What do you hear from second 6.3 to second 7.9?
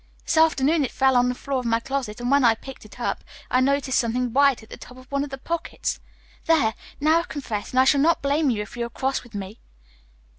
There! Now I've confessed and I